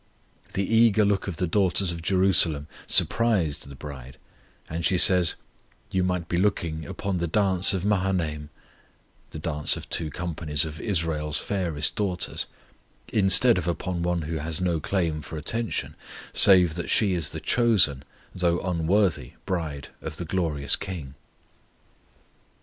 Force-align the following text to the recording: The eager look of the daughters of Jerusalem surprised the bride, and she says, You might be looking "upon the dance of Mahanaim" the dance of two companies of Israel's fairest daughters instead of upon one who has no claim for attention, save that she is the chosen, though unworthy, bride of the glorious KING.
The 0.53 0.63
eager 0.65 1.05
look 1.05 1.27
of 1.27 1.37
the 1.37 1.45
daughters 1.45 1.91
of 1.91 2.01
Jerusalem 2.01 2.65
surprised 2.87 3.67
the 3.69 3.75
bride, 3.75 4.17
and 4.67 4.83
she 4.83 4.97
says, 4.97 5.35
You 5.91 6.03
might 6.03 6.27
be 6.27 6.37
looking 6.37 6.87
"upon 6.87 7.19
the 7.19 7.27
dance 7.27 7.71
of 7.71 7.85
Mahanaim" 7.85 8.49
the 9.29 9.37
dance 9.37 9.77
of 9.77 9.87
two 9.91 10.09
companies 10.09 10.65
of 10.65 10.81
Israel's 10.81 11.37
fairest 11.37 11.95
daughters 11.95 12.47
instead 13.09 13.59
of 13.59 13.67
upon 13.67 14.01
one 14.01 14.23
who 14.23 14.37
has 14.39 14.59
no 14.59 14.79
claim 14.79 15.21
for 15.21 15.37
attention, 15.37 15.93
save 16.33 16.73
that 16.73 16.89
she 16.89 17.13
is 17.13 17.29
the 17.29 17.39
chosen, 17.39 18.01
though 18.33 18.59
unworthy, 18.61 19.33
bride 19.45 19.89
of 20.01 20.17
the 20.17 20.25
glorious 20.25 20.75
KING. 20.75 21.13